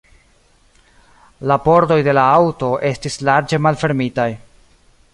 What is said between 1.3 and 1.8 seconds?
La